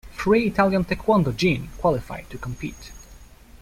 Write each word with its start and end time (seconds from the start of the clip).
Three 0.13 0.47
Italian 0.47 0.83
taekwondo 0.83 1.31
jin 1.37 1.69
qualified 1.77 2.27
to 2.31 2.39
compete. 2.39 2.91